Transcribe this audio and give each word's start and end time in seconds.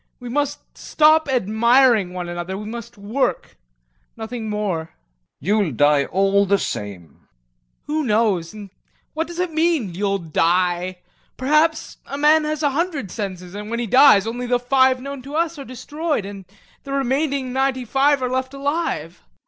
We 0.19 0.29
must 0.29 0.75
stop 0.79 1.29
admiring 1.29 2.11
one 2.11 2.27
another. 2.27 2.57
We 2.57 2.65
must 2.65 2.97
work, 2.97 3.55
nothing 4.17 4.49
more. 4.49 4.85
GAEV. 5.43 5.47
You'll 5.47 5.71
die, 5.73 6.05
all 6.05 6.47
the 6.47 6.57
same. 6.57 7.27
TROFIMOV. 7.83 7.85
Who 7.85 8.03
knows? 8.05 8.51
And 8.51 8.71
what 9.13 9.27
does 9.27 9.37
it 9.37 9.51
mean 9.53 9.93
you'll 9.93 10.17
die? 10.17 10.97
Perhaps 11.37 11.97
a 12.07 12.17
man 12.17 12.45
has 12.45 12.63
a 12.63 12.71
hundred 12.71 13.11
senses, 13.11 13.53
and 13.53 13.69
when 13.69 13.77
he 13.77 13.85
dies 13.85 14.25
only 14.25 14.47
the 14.47 14.57
five 14.57 14.99
known 14.99 15.21
to 15.21 15.35
us 15.35 15.59
are 15.59 15.63
destroyed 15.65 16.25
and 16.25 16.45
the 16.83 16.93
remaining 16.93 17.53
ninety 17.53 17.85
five 17.85 18.23
are 18.23 18.29
left 18.31 18.55
alive. 18.55 19.21